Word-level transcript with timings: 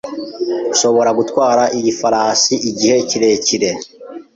Nshobora 0.71 1.09
gutwara 1.19 1.63
iyi 1.77 1.91
farashi 1.99 2.55
igihe 2.69 2.95
kirekire? 3.09 3.69